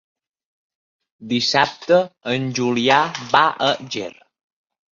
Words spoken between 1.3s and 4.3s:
Dissabte en Julià va a Ger.